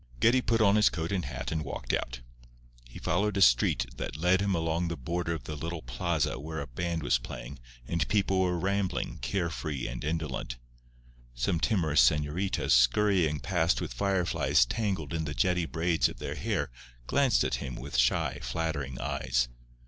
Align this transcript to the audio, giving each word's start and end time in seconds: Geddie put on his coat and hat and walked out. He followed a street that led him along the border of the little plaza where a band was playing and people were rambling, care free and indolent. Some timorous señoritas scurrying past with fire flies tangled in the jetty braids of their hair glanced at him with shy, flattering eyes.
Geddie 0.19 0.41
put 0.41 0.61
on 0.61 0.77
his 0.77 0.89
coat 0.89 1.11
and 1.11 1.25
hat 1.25 1.51
and 1.51 1.63
walked 1.63 1.93
out. 1.93 2.21
He 2.89 2.97
followed 2.97 3.37
a 3.37 3.41
street 3.43 3.85
that 3.97 4.15
led 4.17 4.41
him 4.41 4.55
along 4.55 4.87
the 4.87 4.97
border 4.97 5.31
of 5.35 5.43
the 5.43 5.55
little 5.55 5.83
plaza 5.83 6.39
where 6.39 6.59
a 6.59 6.65
band 6.65 7.03
was 7.03 7.19
playing 7.19 7.59
and 7.87 8.07
people 8.07 8.39
were 8.39 8.57
rambling, 8.57 9.19
care 9.19 9.51
free 9.51 9.87
and 9.87 10.03
indolent. 10.03 10.57
Some 11.35 11.59
timorous 11.59 12.01
señoritas 12.01 12.71
scurrying 12.71 13.39
past 13.41 13.79
with 13.79 13.93
fire 13.93 14.25
flies 14.25 14.65
tangled 14.65 15.13
in 15.13 15.25
the 15.25 15.35
jetty 15.35 15.67
braids 15.67 16.09
of 16.09 16.17
their 16.17 16.33
hair 16.33 16.71
glanced 17.05 17.43
at 17.43 17.57
him 17.61 17.75
with 17.75 17.95
shy, 17.95 18.39
flattering 18.41 18.99
eyes. 18.99 19.49